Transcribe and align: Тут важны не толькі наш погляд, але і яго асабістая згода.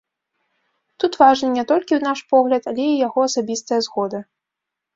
Тут 1.03 1.17
важны 1.23 1.47
не 1.59 1.65
толькі 1.73 2.01
наш 2.07 2.19
погляд, 2.33 2.63
але 2.73 2.83
і 2.97 2.99
яго 3.07 3.19
асабістая 3.29 3.79
згода. 3.89 4.27